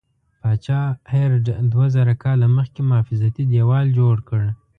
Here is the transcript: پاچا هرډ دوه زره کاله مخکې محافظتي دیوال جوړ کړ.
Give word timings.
پاچا 0.41 0.81
هرډ 1.13 1.45
دوه 1.71 1.85
زره 1.95 2.13
کاله 2.23 2.47
مخکې 2.57 2.81
محافظتي 2.89 3.43
دیوال 3.53 3.85
جوړ 3.99 4.15
کړ. 4.29 4.41